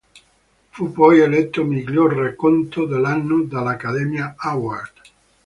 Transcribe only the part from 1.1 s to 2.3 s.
eletto miglior